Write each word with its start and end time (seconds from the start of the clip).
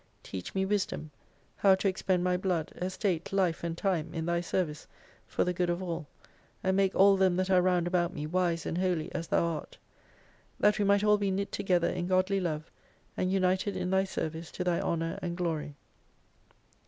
Teach 0.23 0.55
me 0.55 0.65
wisdom, 0.65 1.11
how 1.57 1.75
to 1.75 1.87
expend 1.87 2.23
my 2.23 2.35
blood, 2.35 2.71
estate, 2.77 3.31
life, 3.31 3.63
and 3.63 3.77
time 3.77 4.11
in 4.15 4.25
Thy 4.25 4.41
service 4.41 4.87
for 5.27 5.43
the 5.43 5.53
good 5.53 5.69
of 5.69 5.79
all, 5.83 6.07
and 6.63 6.75
make 6.75 6.95
all 6.95 7.15
them 7.15 7.35
that 7.35 7.51
are 7.51 7.61
round 7.61 7.85
about 7.85 8.11
me 8.11 8.25
wise 8.25 8.65
and 8.65 8.79
holy 8.79 9.13
as 9.13 9.27
Thou 9.27 9.45
art. 9.45 9.77
That 10.59 10.79
we 10.79 10.85
might 10.85 11.03
all 11.03 11.19
be 11.19 11.29
knit 11.29 11.51
together 11.51 11.87
in 11.89 12.07
Godly 12.07 12.39
Love, 12.39 12.71
and 13.15 13.31
united 13.31 13.77
in 13.77 13.91
Thy 13.91 14.05
service 14.05 14.49
to 14.53 14.63
Thy 14.63 14.81
Honour 14.81 15.19
and 15.21 15.37
Glory. 15.37 15.75